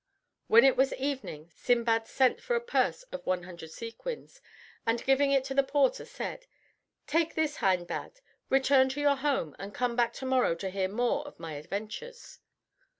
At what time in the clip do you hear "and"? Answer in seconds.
4.83-5.05, 9.59-9.75